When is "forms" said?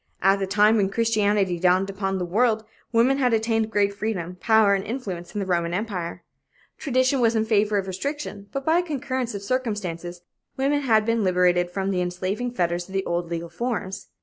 13.51-14.07